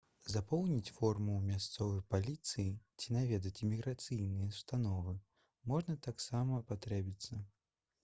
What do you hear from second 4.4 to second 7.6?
ўстановы можа таксама спатрэбіцца